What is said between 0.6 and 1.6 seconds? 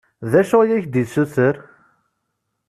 i ak-d-yessuter?